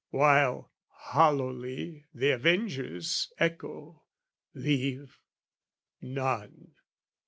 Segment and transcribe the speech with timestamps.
[0.09, 4.01] While hollowly the avengers echo
[4.55, 5.19] "Leave?
[6.01, 6.71] "None!